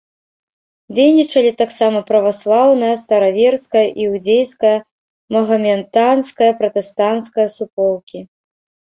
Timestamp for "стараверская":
3.01-3.83